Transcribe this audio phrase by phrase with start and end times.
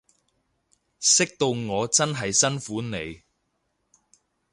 [0.99, 3.21] 識到我真係辛苦你